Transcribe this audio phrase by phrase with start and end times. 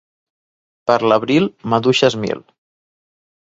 [0.91, 1.45] Per l'abril,
[1.75, 2.43] maduixes mil.